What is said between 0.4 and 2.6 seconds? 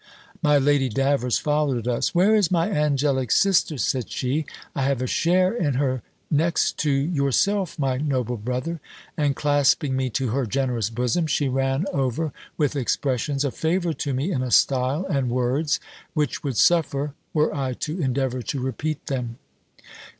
My Lady Davers followed us: "Where is